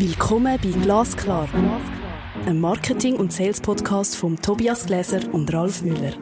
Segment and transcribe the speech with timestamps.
[0.00, 1.48] Willkommen bei Glasklar,
[2.46, 6.12] einem Marketing- und Sales-Podcast von Tobias Gläser und Ralf Müller.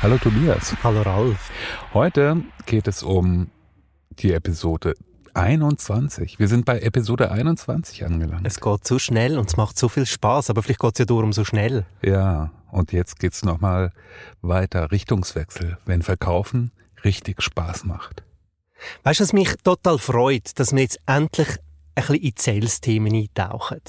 [0.00, 0.74] Hallo Tobias.
[0.82, 1.50] Hallo Ralf.
[1.92, 3.50] Heute geht es um
[4.20, 4.94] die Episode
[5.34, 6.38] 21.
[6.38, 8.46] Wir sind bei Episode 21 angelangt.
[8.46, 11.04] Es geht so schnell und es macht so viel Spaß, aber vielleicht geht es ja
[11.04, 11.84] darum so schnell.
[12.02, 13.92] Ja, und jetzt geht's nochmal
[14.42, 14.90] weiter.
[14.90, 16.72] Richtungswechsel, wenn Verkaufen
[17.04, 18.22] richtig Spaß macht.
[19.02, 21.58] Weißt du, was mich total freut, dass wir jetzt endlich
[21.94, 23.80] ein bisschen in Sales-Themen eintauchen.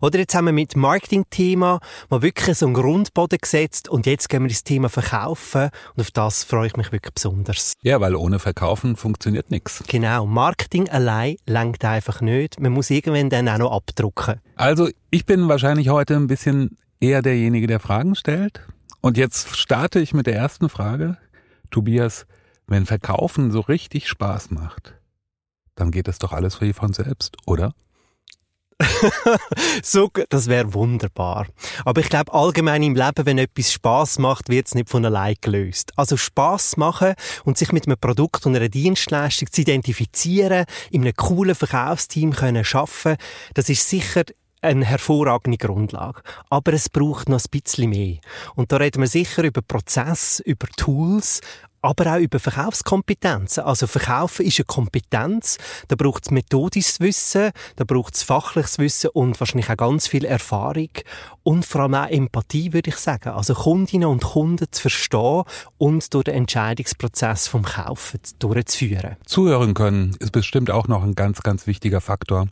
[0.00, 4.42] Oder jetzt haben wir mit Marketing-Thema mal wirklich so einen Grundboden gesetzt und jetzt gehen
[4.42, 7.74] wir ins Thema Verkaufen und auf das freue ich mich wirklich besonders.
[7.82, 9.82] Ja, weil ohne Verkaufen funktioniert nichts.
[9.86, 12.60] Genau, Marketing allein langt einfach nicht.
[12.60, 14.40] Man muss irgendwann dann auch noch abdrucken.
[14.56, 18.60] Also ich bin wahrscheinlich heute ein bisschen eher derjenige, der Fragen stellt.
[19.00, 21.18] Und jetzt starte ich mit der ersten Frage.
[21.70, 22.26] Tobias,
[22.66, 24.94] wenn Verkaufen so richtig Spaß macht,
[25.74, 27.74] dann geht es doch alles wie von selbst, oder?
[29.82, 31.46] so, das wäre wunderbar.
[31.84, 35.36] Aber ich glaube, allgemein im Leben, wenn etwas Spaß macht, wird es nicht von allein
[35.40, 35.92] gelöst.
[35.96, 41.14] Also Spaß machen und sich mit einem Produkt und einer Dienstleistung zu identifizieren, in einem
[41.14, 43.16] coolen Verkaufsteam können schaffen,
[43.54, 44.24] das ist sicher
[44.60, 46.22] eine hervorragende Grundlage.
[46.48, 48.18] Aber es braucht noch ein bisschen mehr.
[48.54, 51.42] Und da reden wir sicher über Prozess, über Tools,
[51.84, 53.62] aber auch über Verkaufskompetenzen.
[53.64, 59.10] Also Verkaufen ist eine Kompetenz, da braucht es methodisches Wissen, da braucht es fachliches Wissen
[59.10, 60.88] und wahrscheinlich auch ganz viel Erfahrung
[61.42, 63.30] und vor allem auch Empathie, würde ich sagen.
[63.30, 65.42] Also Kundinnen und Kunden zu verstehen
[65.76, 69.16] und durch den Entscheidungsprozess vom Kaufen durchzuführen.
[69.26, 72.48] Zuhören können ist bestimmt auch noch ein ganz, ganz wichtiger Faktor.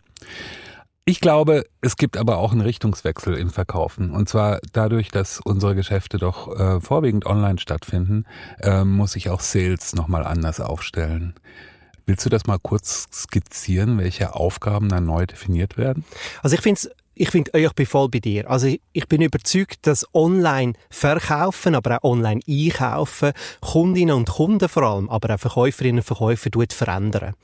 [1.05, 4.12] Ich glaube, es gibt aber auch einen Richtungswechsel im Verkaufen.
[4.12, 8.25] Und zwar dadurch, dass unsere Geschäfte doch äh, vorwiegend online stattfinden,
[8.61, 11.35] äh, muss ich auch Sales nochmal anders aufstellen.
[12.07, 16.05] Willst du das mal kurz skizzieren, welche Aufgaben dann neu definiert werden?
[16.41, 18.50] Also ich finde es ich finde, ich bin voll bei dir.
[18.50, 24.83] Also ich, bin überzeugt, dass online verkaufen, aber auch online einkaufen, Kundinnen und Kunden vor
[24.83, 27.34] allem, aber auch Verkäuferinnen und Verkäufer verändern.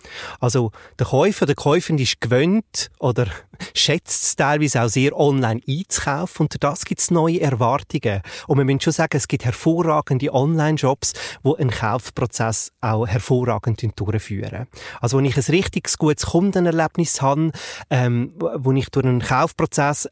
[0.40, 3.26] Also der Käufer, der Käuferin ist gewöhnt oder
[3.74, 8.22] schätzt es teilweise auch sehr online einzukaufen und das gibt es neue Erwartungen.
[8.46, 11.12] Und man muss schon sagen, es gibt hervorragende Online-Jobs,
[11.44, 14.66] die einen Kaufprozess auch hervorragend durchführen.
[15.00, 17.50] Also wenn ich ein richtig gutes Kundenerlebnis habe,
[17.90, 19.57] ähm, wo ich durch einen Kaufprozess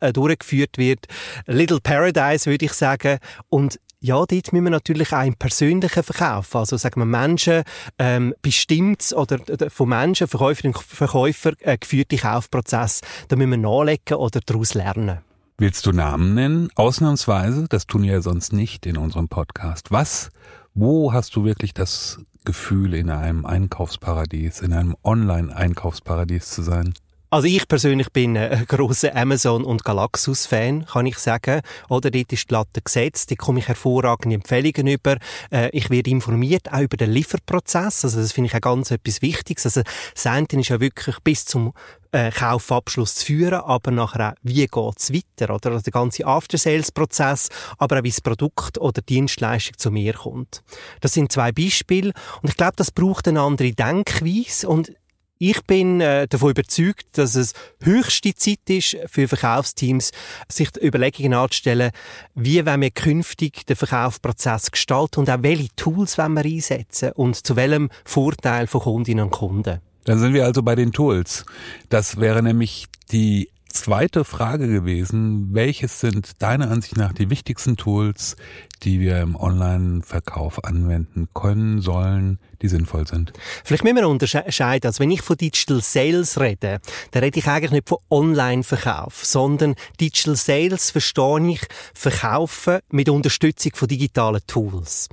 [0.00, 1.06] äh, durchgeführt wird,
[1.46, 3.18] Little Paradise würde ich sagen,
[3.48, 7.64] und ja, dort müssen wir natürlich auch im persönlichen Verkauf, also sagen wir Menschen
[7.98, 9.38] ähm, bestimmt oder
[9.70, 15.18] von Menschen, Verkäuferinnen und Verkäufer äh, geführte Kaufprozess, da müssen wir nachlegen oder daraus lernen.
[15.58, 16.68] Willst du Namen nennen?
[16.74, 19.90] Ausnahmsweise, das tun wir ja sonst nicht in unserem Podcast.
[19.90, 20.30] Was,
[20.74, 26.92] wo hast du wirklich das Gefühl, in einem Einkaufsparadies, in einem Online-Einkaufsparadies zu sein?
[27.28, 31.60] Also ich persönlich bin ein grosser Amazon- und Galaxus-Fan, kann ich sagen.
[31.88, 35.16] Oder dort ist die Latte gesetzt, dort komme ich hervorragende Empfehlungen über.
[35.50, 39.22] Äh, ich werde informiert auch über den Lieferprozess, also das finde ich auch ganz etwas
[39.22, 39.66] Wichtiges.
[39.66, 39.82] Also
[40.25, 41.72] eine ist ja wirklich bis zum
[42.12, 45.72] äh, Kaufabschluss zu führen, aber nachher auch, wie geht's weiter, oder?
[45.72, 47.48] Also der ganze After-Sales-Prozess,
[47.78, 50.62] aber auch wie das Produkt oder die Dienstleistung zu mir kommt.
[51.00, 54.92] Das sind zwei Beispiele und ich glaube, das braucht eine andere Denkweise und
[55.38, 57.52] ich bin äh, davon überzeugt, dass es
[57.82, 60.12] höchste Zeit ist für Verkaufsteams,
[60.48, 61.91] sich Überlegungen anzustellen,
[62.34, 67.47] wie wollen wir künftig den Verkaufsprozess gestalten und auch welche Tools wollen wir einsetzen und
[67.47, 69.80] zu welchem Vorteil von Kundinnen und Kunden.
[70.04, 71.44] Dann sind wir also bei den Tools.
[71.88, 75.48] Das wäre nämlich die zweite Frage gewesen.
[75.53, 78.36] Welches sind deiner Ansicht nach die wichtigsten Tools,
[78.82, 83.32] die wir im Online-Verkauf anwenden können, sollen, die sinnvoll sind.
[83.64, 84.86] Vielleicht müssen wir unterscheiden.
[84.86, 86.80] Also wenn ich von Digital Sales rede,
[87.10, 91.60] dann rede ich eigentlich nicht von Online-Verkauf, sondern Digital Sales verstehe ich
[91.94, 95.08] Verkaufen mit Unterstützung von digitalen Tools.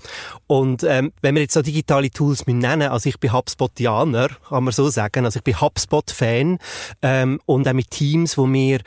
[0.47, 4.73] Und ähm, wenn wir jetzt so digitale Tools nennen, also ich bin HubSpotianer, kann man
[4.73, 6.59] so sagen, also ich bin HubSpot-Fan
[7.01, 8.79] ähm, und auch mit Teams, wo wir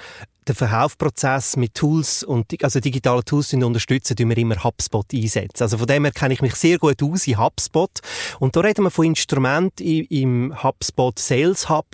[0.49, 5.63] den Verkaufsprozess mit Tools und also digitale Tools unterstützen, tun wir immer HubSpot einsetzen.
[5.63, 7.91] Also von dem her kenne ich mich sehr gut aus in HubSpot.
[8.39, 11.87] Und da reden wir von Instrumenten im HubSpot Sales Hub,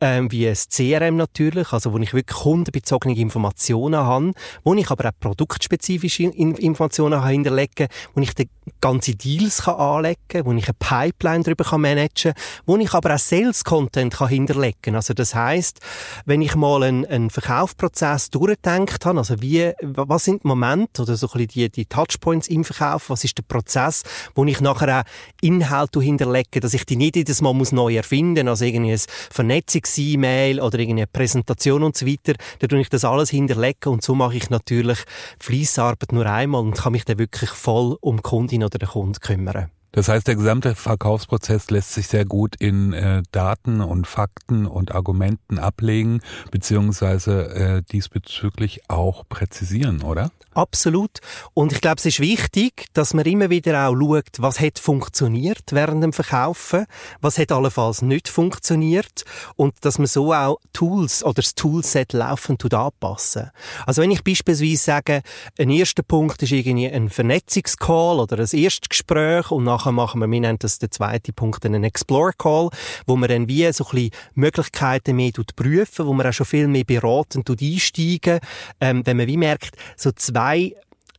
[0.00, 4.32] ähm, wie ein CRM natürlich, also wo ich wirklich kundenbezogene Informationen habe,
[4.64, 8.34] wo ich aber auch produktspezifische Informationen hinterlegen kann, wo ich
[8.80, 12.92] ganze Deals kann anlegen kann, wo ich eine Pipeline darüber kann managen kann, wo ich
[12.92, 14.94] aber auch Sales Content kann hinterlegen kann.
[14.96, 15.80] Also das heißt,
[16.24, 21.02] wenn ich mal einen, einen Verkaufsprozess Verkaufsprozess durchgedacht habe, also wie, was sind die Momente
[21.02, 24.02] oder so ein bisschen die, die Touchpoints im Verkauf, was ist der Prozess,
[24.34, 25.04] wo ich nachher auch
[25.40, 29.00] Inhalte hinterlege, dass ich die nicht jedes Mal muss neu erfinden, also irgendwie ein
[29.30, 34.14] Vernetzungs-E-Mail oder irgendeine Präsentation und so weiter, da tue ich das alles hinterlegen und so
[34.14, 34.98] mache ich natürlich
[35.38, 39.20] Fließarbeit nur einmal und kann mich dann wirklich voll um die Kundin oder den Kunden
[39.20, 39.70] kümmern.
[39.92, 44.94] Das heißt, der gesamte Verkaufsprozess lässt sich sehr gut in äh, Daten und Fakten und
[44.94, 46.20] Argumenten ablegen,
[46.50, 50.30] beziehungsweise äh, diesbezüglich auch präzisieren, oder?
[50.60, 51.20] Absolut.
[51.54, 55.62] Und ich glaube, es ist wichtig, dass man immer wieder auch schaut, was hat funktioniert
[55.70, 56.84] während dem Verkaufen,
[57.22, 59.24] was hat allenfalls nicht funktioniert
[59.56, 63.50] und dass man so auch Tools oder das Toolset laufend anpassen.
[63.86, 65.22] Also wenn ich beispielsweise sage,
[65.58, 70.40] ein erster Punkt ist irgendwie ein Vernetzungscall oder ein Erstgespräch und nachher machen wir, wir
[70.40, 72.68] nennen das der zweite Punkt, einen Explore Call,
[73.06, 76.68] wo man dann wie so ein bisschen Möglichkeiten mehr prüfen, wo man auch schon viel
[76.68, 78.40] mehr beraten einsteigen,
[78.82, 80.74] ähm, wenn man wie merkt, so zwei I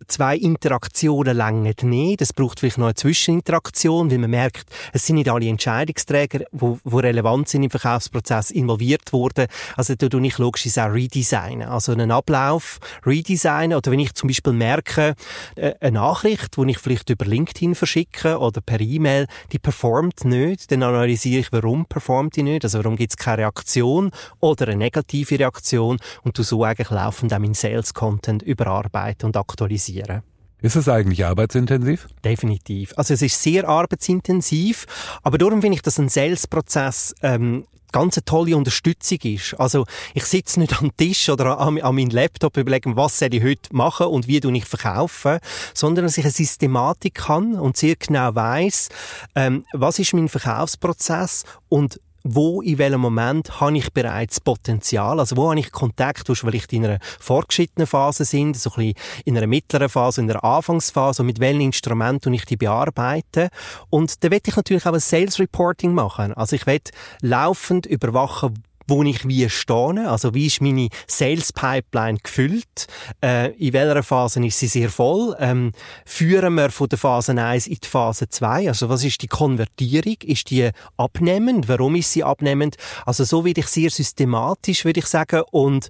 [0.07, 2.21] zwei Interaktionen länger nicht.
[2.21, 6.77] Es braucht vielleicht noch eine Zwischeninteraktion, weil man merkt, es sind nicht alle Entscheidungsträger, die,
[6.83, 9.47] die relevant sind im Verkaufsprozess, involviert worden.
[9.75, 11.67] Also da tue ich logisch auch redesignen.
[11.67, 13.77] Also einen Ablauf redesignen.
[13.77, 15.15] Oder wenn ich zum Beispiel merke,
[15.55, 20.71] äh, eine Nachricht, die ich vielleicht über LinkedIn verschicke oder per E-Mail, die performt nicht,
[20.71, 22.63] dann analysiere ich, warum performt die nicht.
[22.63, 27.33] Also warum gibt es keine Reaktion oder eine negative Reaktion und du so eigentlich laufend
[27.33, 30.23] auch meinen Sales-Content überarbeiten und aktualisieren realisieren.
[30.61, 32.07] Ist es eigentlich arbeitsintensiv?
[32.23, 32.93] Definitiv.
[32.95, 34.85] Also es ist sehr arbeitsintensiv,
[35.23, 39.55] aber darum finde ich, dass ein Sales-Prozess ähm, ganz eine tolle Unterstützung ist.
[39.59, 43.33] Also ich sitze nicht am Tisch oder an, an meinem Laptop und überlege, was soll
[43.33, 45.39] ich heute machen und wie tue ich verkaufen,
[45.73, 48.89] sondern dass ich eine Systematik kann und sehr genau weiß,
[49.35, 55.37] ähm, was ist mein Verkaufsprozess und wo, in welchem Moment habe ich bereits Potenzial, also
[55.37, 59.37] wo habe ich Kontakt, wo vielleicht in einer fortgeschrittenen Phase sind, so ein bisschen in
[59.37, 63.49] einer mittleren Phase, in einer Anfangsphase und mit welchen Instrumenten ich die bearbeite.
[63.89, 66.33] Und da werde ich natürlich auch ein Sales Reporting machen.
[66.33, 66.91] Also ich werde
[67.21, 72.87] laufend überwachen, wo ich wie stehe, also wie ist meine Sales Pipeline gefüllt,
[73.23, 75.71] äh, in welcher Phase ist sie sehr voll, ähm,
[76.05, 80.17] führen wir von der Phase 1 in die Phase 2, also was ist die Konvertierung,
[80.23, 82.75] ist die abnehmend, warum ist sie abnehmend,
[83.05, 85.89] also so werde ich sehr systematisch, würde ich sagen, und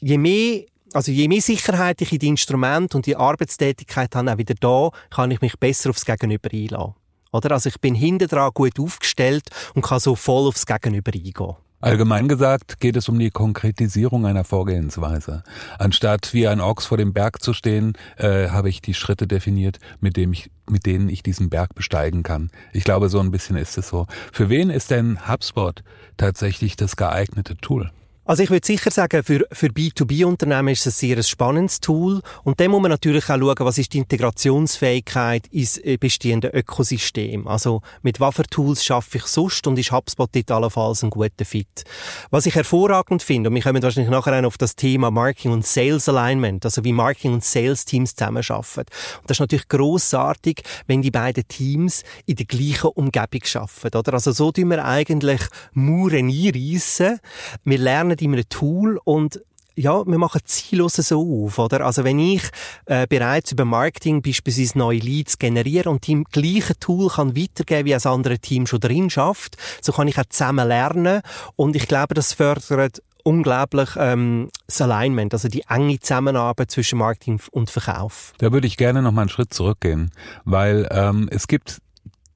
[0.00, 4.38] je mehr also je mehr Sicherheit ich in die Instrumente und die Arbeitstätigkeit habe, auch
[4.38, 6.94] wieder da, kann ich mich besser aufs Gegenüber einlassen.
[7.32, 7.52] Oder?
[7.52, 9.44] Also ich bin hinten dran gut aufgestellt
[9.74, 11.56] und kann so voll aufs Gegenüber eingehen.
[11.82, 15.42] Allgemein gesagt geht es um die Konkretisierung einer Vorgehensweise.
[15.78, 19.78] Anstatt wie ein Ochs vor dem Berg zu stehen, äh, habe ich die Schritte definiert,
[19.98, 22.50] mit, dem ich, mit denen ich diesen Berg besteigen kann.
[22.74, 24.06] Ich glaube, so ein bisschen ist es so.
[24.30, 25.82] Für wen ist denn HubSpot
[26.18, 27.90] tatsächlich das geeignete Tool?
[28.30, 32.20] Also ich würde sicher sagen, für, für B2B-Unternehmen ist es ein sehr spannendes Tool.
[32.44, 37.48] Und dann muss man natürlich auch schauen, was ist die Integrationsfähigkeit ins äh, bestehende Ökosystem.
[37.48, 41.82] Also mit für Tools schaffe ich sonst und ist HubSpot dort allenfalls ein guter Fit.
[42.30, 46.08] Was ich hervorragend finde, und wir kommen wahrscheinlich nachher auf das Thema Marketing und Sales
[46.08, 48.86] Alignment, also wie Marketing und Sales Teams zusammenarbeiten.
[49.22, 54.14] Und das ist natürlich großartig, wenn die beiden Teams in der gleichen Umgebung arbeiten, oder?
[54.14, 55.40] Also so tun wir eigentlich
[55.72, 57.18] Mauern einreissen.
[57.64, 59.40] Wir lernen in einem Tool und
[59.76, 61.86] ja, wir machen ziellose so auf, oder?
[61.86, 62.42] Also wenn ich
[62.86, 67.94] äh, bereits über Marketing beispielsweise neue Leads generiere und im gleichen Tool kann weitergeben, wie
[67.94, 71.22] ein anderes Team schon drin schafft, so kann ich auch zusammen lernen
[71.56, 77.40] und ich glaube, das fördert unglaublich ähm, das Alignment, also die enge Zusammenarbeit zwischen Marketing
[77.50, 78.32] und Verkauf.
[78.38, 80.10] Da würde ich gerne noch mal einen Schritt zurückgehen,
[80.44, 81.78] weil ähm, es gibt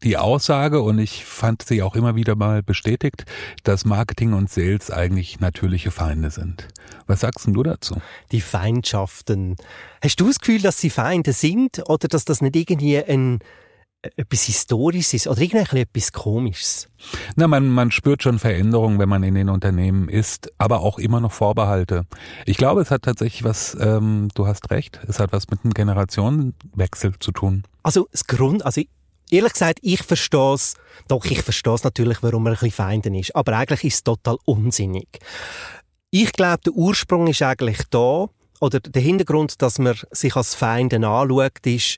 [0.04, 3.25] die Aussage, und ich fand sie auch immer wieder mal bestätigt,
[3.64, 6.68] dass Marketing und Sales eigentlich natürliche Feinde sind.
[7.06, 8.00] Was sagst du dazu?
[8.30, 9.56] Die Feindschaften.
[10.02, 13.40] Hast du das Gefühl, dass sie Feinde sind oder dass das nicht irgendwie ein
[14.16, 16.88] etwas Historisches oder irgendwie etwas Komisches?
[17.37, 21.20] Na, man, man spürt schon Veränderungen, wenn man in den Unternehmen ist, aber auch immer
[21.20, 22.02] noch Vorbehalte.
[22.44, 25.73] Ich glaube, es hat tatsächlich was, ähm, du hast recht, es hat was mit einem
[25.73, 27.64] Generationenwechsel zu tun.
[27.82, 28.82] Also das Grund, also
[29.34, 30.76] Ehrlich gesagt, ich verstehe es,
[31.08, 34.04] doch ich verstehe es natürlich, warum er ein bisschen Feinden ist, aber eigentlich ist es
[34.04, 35.08] total unsinnig.
[36.12, 38.28] Ich glaube, der Ursprung ist eigentlich da,
[38.60, 41.96] oder der Hintergrund, dass man sich als Feinden anschaut, ist,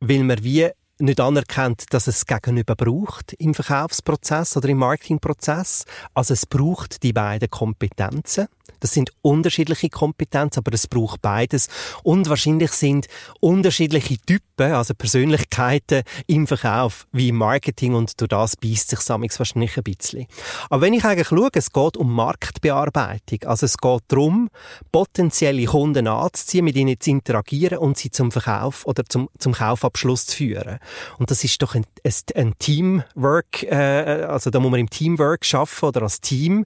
[0.00, 5.84] weil man wie nicht anerkennt, dass es Gegenüber braucht im Verkaufsprozess oder im Marketingprozess.
[6.14, 8.46] Also es braucht die beiden Kompetenzen.
[8.80, 11.68] Das sind unterschiedliche Kompetenzen, aber es braucht beides.
[12.02, 13.06] Und wahrscheinlich sind
[13.40, 19.38] unterschiedliche Typen, also Persönlichkeiten im Verkauf wie im Marketing und durch das beißt sich Samix
[19.38, 20.26] wahrscheinlich ein bisschen.
[20.68, 23.44] Aber wenn ich eigentlich schaue, es geht um Marktbearbeitung.
[23.44, 24.48] Also es geht darum,
[24.90, 30.26] potenzielle Kunden anzuziehen, mit ihnen zu interagieren und sie zum Verkauf oder zum, zum Kaufabschluss
[30.26, 30.78] zu führen.
[31.18, 31.86] Und das ist doch ein,
[32.34, 36.64] ein, Teamwork, äh, also da muss man im Teamwork schaffen oder als Team.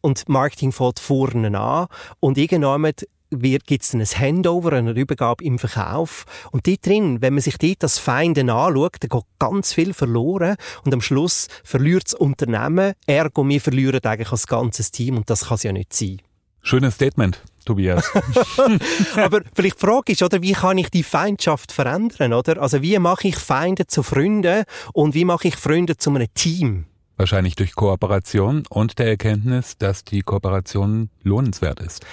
[0.00, 1.86] Und Marketing fällt vorne an.
[2.20, 2.92] Und irgendwann
[3.30, 6.24] gibt es ein Handover, eine Übergabe im Verkauf.
[6.50, 10.56] Und dort drin, wenn man sich dort das Feinde anschaut, dann geht ganz viel verloren.
[10.84, 15.16] Und am Schluss verliert das Unternehmen, ergo wir verlieren eigentlich als ganzes Team.
[15.16, 16.20] Und das kann es ja nicht sein.
[16.62, 17.40] Schönes Statement.
[17.64, 18.10] Tobias.
[19.16, 22.60] Aber vielleicht die Frage ist, oder, wie kann ich die Feindschaft verändern, oder?
[22.60, 24.64] Also, wie mache ich Feinde zu Freunden
[24.94, 26.86] und wie mache ich Freunde zu einem Team?
[27.18, 32.06] Wahrscheinlich durch Kooperation und der Erkenntnis, dass die Kooperation lohnenswert ist.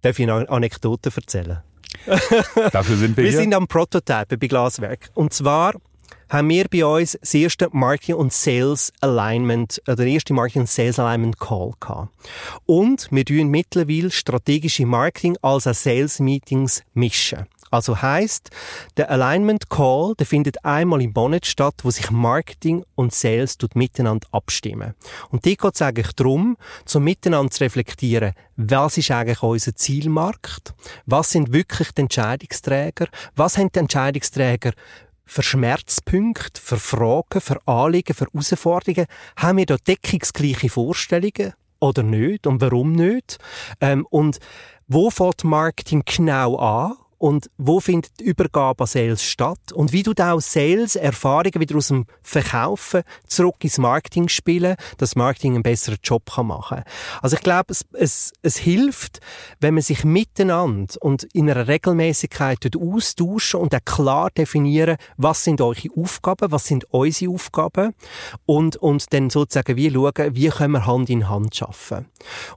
[0.00, 1.58] Darf ich eine Anekdote erzählen?
[2.72, 3.32] Dafür sind wir, wir hier.
[3.32, 5.10] Wir sind am Prototypen bei Glaswerk.
[5.14, 5.74] Und zwar
[6.30, 10.70] haben wir bei uns das erste Marketing und Sales Alignment, oder der erste Marketing und
[10.70, 12.08] Sales Alignment Call gehabt.
[12.64, 17.46] Und wir tun mittlerweile strategische Marketing als auch Sales Meetings mischen.
[17.72, 18.50] Also heißt,
[18.98, 24.28] der Alignment Call, der findet einmal im Monat statt, wo sich Marketing und Sales miteinander
[24.30, 24.94] abstimmen.
[25.30, 30.74] Und die geht es eigentlich darum, zum Miteinander zu reflektieren, was ist eigentlich unser Zielmarkt?
[31.06, 33.06] Was sind wirklich die Entscheidungsträger?
[33.36, 34.72] Was haben die Entscheidungsträger
[35.24, 39.06] für Schmerzpunkte, für Fragen, für Anliegen, für Herausforderungen?
[39.36, 42.46] Haben wir da deckungsgleiche Vorstellungen oder nicht?
[42.46, 43.38] Und warum nicht?
[43.80, 44.40] Ähm, und
[44.88, 46.96] wo fängt Marketing genau an?
[47.22, 51.76] Und wo findet die Übergabe an Sales statt und wie du auch Sales Erfahrungen wieder
[51.76, 56.82] aus dem Verkaufen zurück ins Marketing spielen, dass Marketing einen besseren Job kann machen.
[57.20, 59.20] Also ich glaube, es, es, es hilft,
[59.60, 65.60] wenn man sich miteinander und in einer Regelmäßigkeit austauschen und auch klar definieren, was sind
[65.60, 67.94] eure Aufgaben, was sind unsere Aufgaben
[68.46, 72.06] und, und dann sozusagen wie schauen, wie können wir Hand in Hand schaffen.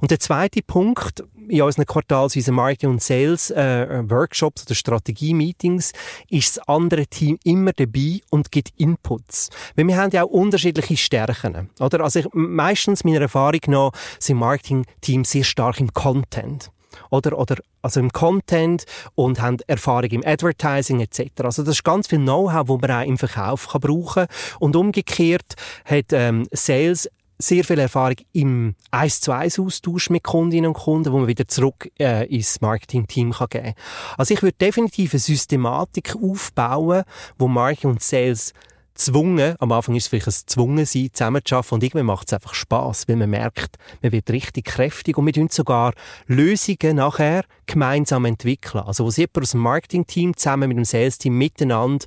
[0.01, 5.91] Und der zweite Punkt in unseren quartalsweisen Marketing und Sales äh, Workshops Workshops oder Strategie-Meetings
[6.29, 9.49] ist das andere Team immer dabei und gibt Inputs.
[9.75, 11.69] Weil wir haben ja auch unterschiedliche Stärken.
[11.79, 12.01] Oder?
[12.01, 16.71] Also ich, meistens meiner Erfahrung nach sind Marketing-Teams sehr stark im Content
[17.09, 18.85] oder, oder also im Content
[19.15, 21.43] und haben Erfahrung im Advertising etc.
[21.43, 24.27] Also das ist ganz viel Know-how, wo man auch im Verkauf kann brauchen
[24.59, 30.67] und umgekehrt hat ähm, Sales sehr viel Erfahrung im 1 zu 1 Austausch mit Kundinnen
[30.69, 33.73] und Kunden, wo man wieder zurück äh, ins Marketing-Team kann geben
[34.17, 37.03] Also ich würde definitiv eine Systematik aufbauen,
[37.37, 38.53] wo Marketing und Sales
[38.95, 42.53] zwungen, am Anfang ist es vielleicht ein Zwungen sein, zusammenzuarbeiten und irgendwann macht es einfach
[42.53, 45.93] Spaß, weil man merkt, man wird richtig kräftig und wir tun sogar
[46.27, 48.83] Lösungen nachher gemeinsam entwickeln.
[48.85, 52.05] Also wo jemand aus dem Marketing-Team zusammen mit dem Sales-Team miteinander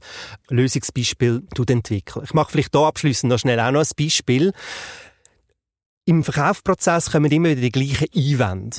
[0.49, 2.25] Lösungsbeispiel entwickeln.
[2.25, 4.53] Ich mache vielleicht hier abschließend noch schnell auch noch ein Beispiel.
[6.09, 8.79] Im Verkaufsprozess kommen immer wieder die gleichen Einwände.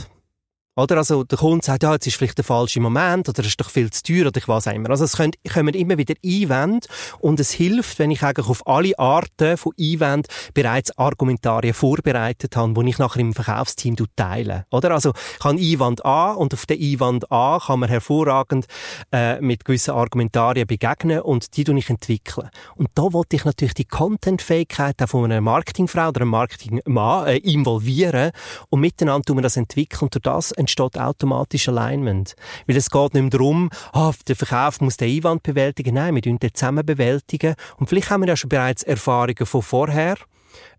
[0.80, 0.96] Oder?
[0.96, 3.70] Also, der Kunde sagt, ja, jetzt ist vielleicht der falsche Moment, oder es ist doch
[3.70, 4.90] viel zu teuer, oder ich weiß auch immer.
[4.90, 6.88] Also, es können, kommen immer wieder Einwände,
[7.20, 12.82] und es hilft, wenn ich eigentlich auf alle Arten von Einwänden bereits Argumentarien vorbereitet habe,
[12.82, 14.68] die ich nachher im Verkaufsteam teile.
[14.72, 14.92] Oder?
[14.92, 18.66] Also, ich habe Einwand A, und auf den Einwand A kann man hervorragend,
[19.12, 22.50] äh, mit gewissen Argumentarien begegnen, und die ich entwickeln.
[22.76, 28.32] Und da wollte ich natürlich die Content-Fähigkeit von einer Marketingfrau oder einem Marketingmann äh, involvieren,
[28.70, 32.36] und miteinander tun wir das entwickeln, und durch das entsteht automatisch Alignment.
[32.68, 35.96] Weil es geht nicht mehr darum, ah, der Verkauf muss den Einwand bewältigen.
[35.96, 37.56] Nein, wir den zusammen bewältigen.
[37.78, 40.16] Und vielleicht haben wir ja schon bereits Erfahrungen von vorher,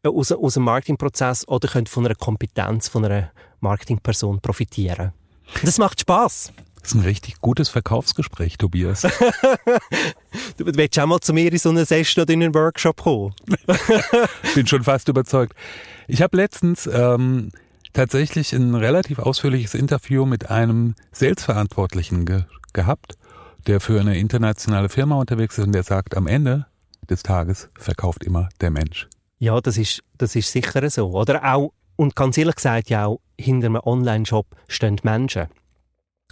[0.03, 3.31] äh, aus, aus dem Marketingprozess oder können von einer Kompetenz von einer
[3.61, 5.13] Marketingperson profitieren.
[5.63, 6.53] Das macht Spaß.
[6.81, 9.03] Das ist ein richtig gutes Verkaufsgespräch, Tobias.
[10.57, 13.35] du willst auch mal zu mir in so eine Session oder in einen Workshop kommen.
[14.55, 15.55] Bin schon fast überzeugt.
[16.09, 17.51] Ich habe letztens ähm,
[17.93, 23.15] tatsächlich ein relativ ausführliches Interview mit einem Sales-Verantwortlichen ge gehabt,
[23.67, 26.67] der für eine internationale Firma unterwegs ist und der sagt, am Ende
[27.09, 29.09] des Tages verkauft immer der Mensch.
[29.39, 31.11] Ja, das ist, das ist sicher so.
[31.11, 35.49] Oder auch, und ganz ehrlich gesagt, ja auch hinter einem Online-Shop stehen Menschen.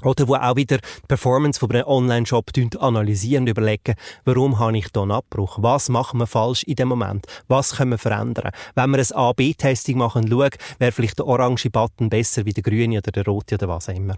[0.02, 5.02] Oder wo auch wieder die Performance von einem Online-Shop analysieren überlegen, warum habe ich da
[5.02, 5.58] einen Abbruch?
[5.60, 7.26] Was machen wir falsch in dem Moment?
[7.48, 8.50] Was können wir verändern?
[8.74, 12.98] Wenn wir ein A-B-Testing machen schauen, wäre vielleicht der orange Button besser wie der grüne
[12.98, 14.16] oder der rote oder was auch immer.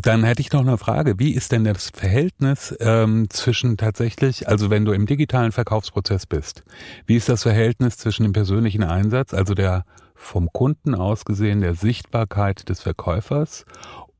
[0.00, 1.18] Dann hätte ich noch eine Frage.
[1.18, 6.62] Wie ist denn das Verhältnis ähm, zwischen tatsächlich, also wenn du im digitalen Verkaufsprozess bist,
[7.06, 11.74] wie ist das Verhältnis zwischen dem persönlichen Einsatz, also der vom Kunden aus gesehen, der
[11.74, 13.64] Sichtbarkeit des Verkäufers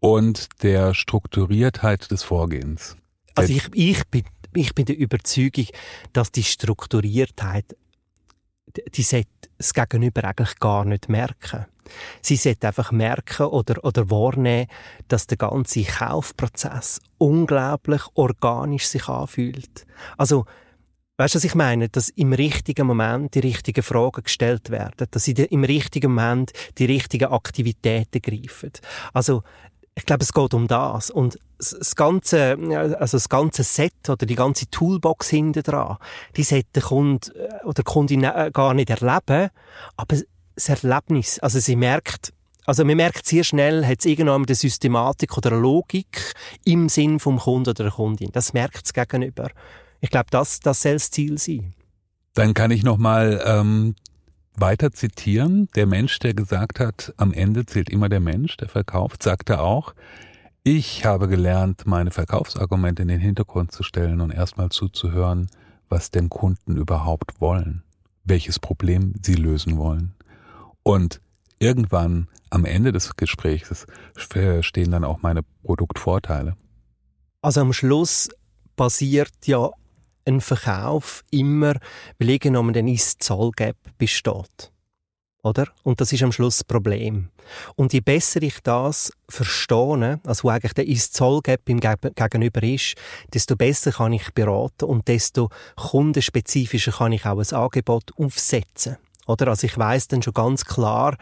[0.01, 2.97] und der Strukturiertheit des Vorgehens.
[3.35, 4.25] Also ich, ich, bin,
[4.55, 5.67] ich bin der Überzeugung,
[6.13, 7.77] dass die Strukturiertheit,
[8.95, 11.67] die sollte das Gegenüber eigentlich gar nicht merken.
[12.21, 14.69] Sie sollte einfach merken oder, oder wahrnehmen,
[15.09, 19.87] dass der ganze Kaufprozess unglaublich organisch sich anfühlt.
[20.17, 20.45] Also,
[21.21, 21.89] Weißt du, was ich meine?
[21.89, 26.85] Dass im richtigen Moment die richtigen Fragen gestellt werden, dass sie im richtigen Moment die
[26.85, 28.71] richtigen Aktivitäten greifen.
[29.13, 29.43] Also,
[29.99, 31.11] ich glaube, es geht um das.
[31.11, 32.57] Und das ganze,
[32.99, 35.97] also das ganze Set oder die ganze Toolbox hinten dran,
[36.37, 39.51] die sollte der Kunde äh, oder Kundin äh, gar nicht erleben,
[39.97, 40.17] aber
[40.55, 42.33] das Erlebnis, also sie merkt,
[42.65, 46.33] also man merkt sehr schnell, hat es irgendwann eine Systematik oder eine Logik
[46.65, 48.31] im Sinn vom Kunden oder der Kundin.
[48.33, 49.51] Das merkt es gegenüber.
[50.01, 51.75] Ich glaube, das, das soll das Ziel sein.
[52.35, 53.97] Dann kann ich nochmal ähm,
[54.61, 55.69] weiter zitieren.
[55.75, 59.95] Der Mensch, der gesagt hat, am Ende zählt immer der Mensch, der verkauft, sagte auch,
[60.65, 65.49] ich habe gelernt, meine Verkaufsargumente in den Hintergrund zu stellen und erstmal zuzuhören,
[65.89, 67.83] was denn Kunden überhaupt wollen,
[68.25, 70.15] welches Problem sie lösen wollen.
[70.83, 71.21] Und
[71.59, 73.87] irgendwann am Ende des Gesprächs
[74.61, 76.57] stehen dann auch meine Produktvorteile.
[77.41, 78.29] Also am Schluss
[78.77, 79.71] basiert ja
[80.29, 81.75] ein Verkauf immer,
[82.19, 84.73] weil irgendwann ein Ist-Zoll-Gap besteht.
[85.43, 85.69] Oder?
[85.83, 87.31] Und das ist am Schluss das Problem.
[87.77, 92.95] Und je besser ich das verstehe, also wo eigentlich der Ist-Zoll-Gap im Gegenüber ist,
[93.33, 98.99] desto besser kann ich beraten und desto kundenspezifischer kann ich auch ein Angebot aufsetzen.
[99.29, 99.49] Oder?
[99.49, 101.17] Also ich weiß dann schon ganz klar,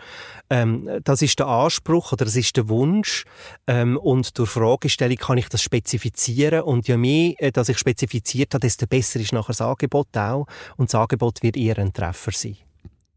[0.49, 3.25] ähm, das ist der Anspruch oder das ist der Wunsch
[3.67, 8.55] ähm, und durch Fragestellung kann ich das spezifizieren und je mehr, äh, dass ich spezifiziert
[8.55, 10.47] habe, desto besser ist nachher das Angebot auch
[10.77, 12.57] und das Angebot wird eher ein Treffer sein.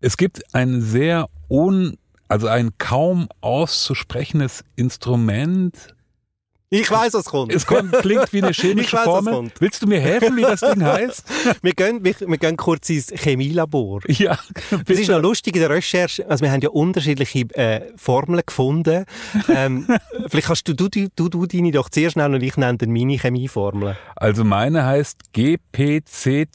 [0.01, 5.93] Es gibt ein sehr un, also ein kaum auszusprechendes Instrument,
[6.71, 7.51] ich weiß, was kommt.
[7.51, 9.51] Es kommt, klingt wie eine chemische weiss, Formel.
[9.59, 11.23] Willst du mir helfen, wie das Ding heißt?
[11.63, 14.01] wir, gehen, wir, wir gehen kurz ins Chemielabor.
[14.19, 14.37] Ja.
[14.85, 16.29] Das ist noch lustig in der Recherche.
[16.29, 19.05] Also wir haben ja unterschiedliche äh, Formeln gefunden.
[19.47, 19.87] Ähm,
[20.27, 23.17] vielleicht kannst du, du, du, du deine doch zuerst nennen und ich nenne dann meine
[23.17, 23.95] Chemieformel.
[24.17, 26.49] Also meine heißt GPCTBA-CA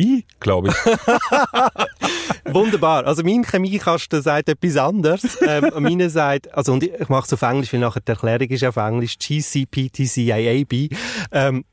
[0.00, 0.74] I, glaube ich.
[2.54, 3.06] Wunderbar.
[3.06, 5.38] Also mein Chemiekasten sagt etwas anderes.
[5.46, 8.64] Ähm, meine sagt, also und ich mache es auf Englisch, weil nachher die Erklärung ist
[8.64, 10.96] auf Englisch GCPTCIAB.
[11.32, 11.64] Ähm,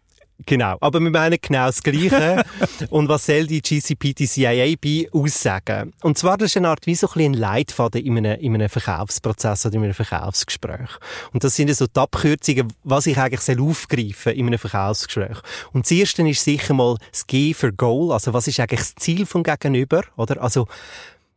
[0.45, 2.43] Genau, aber wir meinen genau das Gleiche.
[2.89, 5.93] und was soll die GCPTCIAB aussagen?
[6.03, 8.69] Und zwar, das ist eine Art wie so ein, ein Leitfaden in einem, in einem
[8.69, 10.89] Verkaufsprozess oder in einem Verkaufsgespräch.
[11.33, 15.39] Und das sind so die Abkürzungen, was ich eigentlich soll aufgreifen in einem Verkaufsgespräch.
[15.73, 18.95] Und das erste ist sicher mal das G für Goal, also was ist eigentlich das
[18.95, 20.41] Ziel vom Gegenüber, oder?
[20.41, 20.67] Also,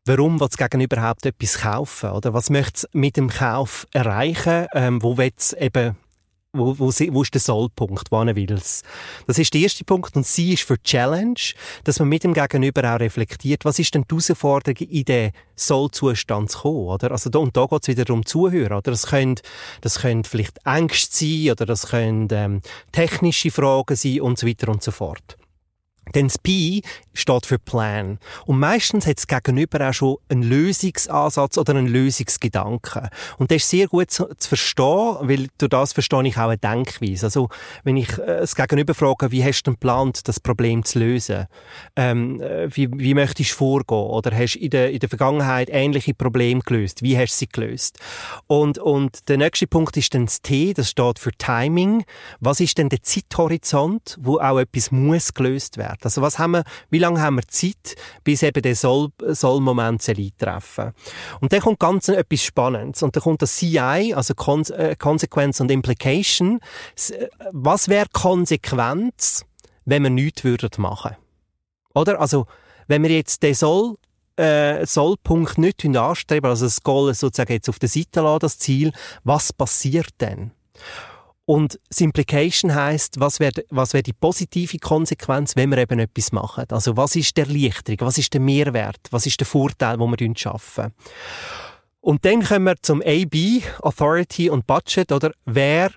[0.05, 2.35] warum will das Gegenüber überhaupt etwas kaufen, oder?
[2.35, 4.67] Was möchte es mit dem Kauf erreichen?
[4.75, 5.97] Ähm, wo will es eben
[6.53, 8.47] wo, wo, wo ist der Sollpunkt, wo will?
[8.47, 8.83] Das
[9.39, 10.17] ist der erste Punkt.
[10.17, 11.41] Und sie ist für Challenge,
[11.85, 16.51] dass man mit dem Gegenüber auch reflektiert, was ist denn die Herausforderung, in den Sollzustand
[16.51, 17.13] zu kommen, oder?
[17.13, 18.91] Also da, und da geht es wieder um Zuhören, oder?
[18.91, 19.37] Das können,
[19.81, 24.69] das können vielleicht Ängste sein, oder das können ähm, technische Fragen sein, und so weiter
[24.69, 25.40] und so fort.
[26.15, 28.19] Denn P steht für Plan.
[28.47, 33.09] Und meistens hat es gegenüber auch schon einen Lösungsansatz oder einen Lösungsgedanken.
[33.39, 36.59] Und das ist sehr gut zu, zu verstehen, weil durch das verstehe ich auch eine
[36.59, 37.27] Denkweise.
[37.27, 37.49] Also,
[37.85, 41.47] wenn ich äh, das Gegenüber frage, wie hast du geplant, das Problem zu lösen?
[41.97, 43.99] Ähm, äh, wie, wie möchtest du vorgehen?
[43.99, 47.03] Oder hast du in der, in der Vergangenheit ähnliche Probleme gelöst?
[47.03, 47.99] Wie hast du sie gelöst?
[48.47, 52.05] Und, und der nächste Punkt ist dann das T, das steht für Timing.
[52.41, 56.00] Was ist denn der Zeithorizont, wo auch etwas muss gelöst werden?
[56.05, 60.93] Also was haben wir, wie lange haben wir Zeit, bis eben der Soll, Soll-Moment eintreffen
[61.41, 63.03] Und dann kommt ganz etwas Spannendes.
[63.03, 66.61] Und dann kommt das CI, also Kon äh, Consequence und Implication.
[67.11, 69.45] Äh, was wäre Konsequenz,
[69.85, 71.17] wenn wir nichts würden machen?
[71.95, 72.21] Oder?
[72.21, 72.47] Also,
[72.87, 73.97] wenn wir jetzt den Soll
[74.37, 78.93] äh, Sollpunkt nicht anstreben, also das Goal sozusagen jetzt auf der Seite lassen, das Ziel,
[79.23, 80.53] was passiert denn?
[81.47, 86.33] Und das Implication heisst, was wäre was wär die positive Konsequenz, wenn wir eben etwas
[86.33, 86.67] machen?
[86.71, 88.07] Also was ist der Erleichterung?
[88.07, 89.01] Was ist der Mehrwert?
[89.11, 90.93] Was ist der Vorteil, den wir schaffen?
[92.01, 95.33] Und dann kommen wir zum AB, Authority und Budget, oder?
[95.45, 95.91] Wer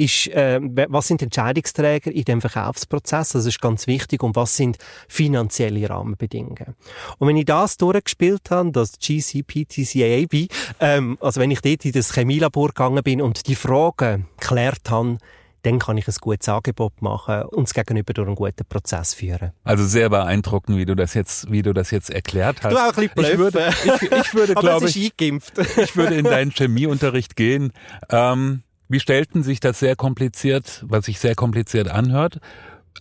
[0.00, 3.30] ist, äh, was sind Entscheidungsträger in dem Verkaufsprozess?
[3.30, 4.22] Das ist ganz wichtig.
[4.22, 6.74] Und was sind finanzielle Rahmenbedingungen?
[7.18, 10.48] Und wenn ich das durchgespielt habe, das GCPTCAB,
[10.80, 15.18] ähm, also wenn ich dort in das Chemielabor gegangen bin und die Fragen geklärt habe,
[15.62, 19.52] dann kann ich ein gutes Angebot machen und es gegenüber durch einen guten Prozess führen.
[19.64, 22.72] Also sehr beeindruckend, wie du das jetzt, wie du das jetzt erklärt hast.
[22.72, 26.52] Du auch ein bisschen ich würde, ich, ich würde glaube ich, ich würde in deinen
[26.52, 27.74] Chemieunterricht gehen.
[28.08, 32.40] Ähm, wie stellten sich das sehr kompliziert, was sich sehr kompliziert anhört,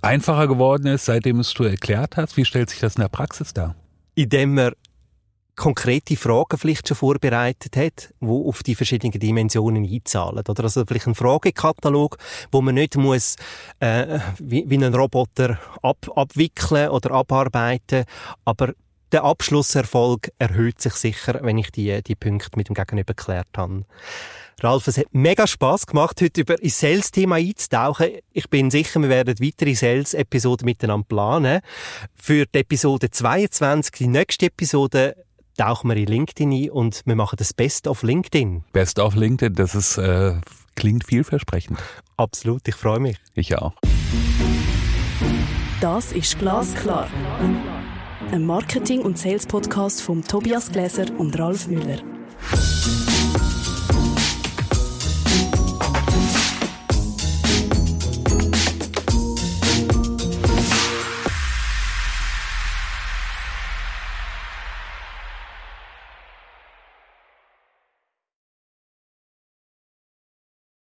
[0.02, 2.38] einfacher geworden ist, seitdem es du erklärt hast?
[2.38, 3.75] Wie stellt sich das in der Praxis dar?
[4.13, 4.73] Indem man
[5.56, 10.43] konkrete Fragen vielleicht schon vorbereitet hat, wo auf die verschiedenen Dimensionen einzahlen.
[10.47, 12.17] Oder also vielleicht ein Fragekatalog,
[12.52, 13.36] wo man nicht muss
[13.80, 18.06] äh, wie, wie ein Roboter ab, abwickeln oder abarbeiten,
[18.45, 18.73] aber
[19.12, 23.86] der Abschlusserfolg erhöht sich sicher, wenn ich die, die Punkte mit dem Gegenüber geklärt habe.
[24.63, 28.08] Ralf, es hat mega Spass gemacht, heute über ein Sales-Thema einzutauchen.
[28.32, 31.62] Ich bin sicher, wir werden weitere Sales-Episoden miteinander planen.
[32.15, 35.15] Für die Episode 22, die nächste Episode,
[35.58, 38.63] tauchen wir in LinkedIn ein und wir machen das Best of LinkedIn.
[38.72, 40.36] Best of LinkedIn, das ist, äh,
[40.76, 41.80] klingt vielversprechend.
[42.17, 43.17] Absolut, ich freue mich.
[43.34, 43.74] Ich auch.
[45.82, 47.08] Das ist Glasklar.
[48.32, 52.00] Ein Marketing- und Sales-Podcast von Tobias Gläser und Ralf Müller.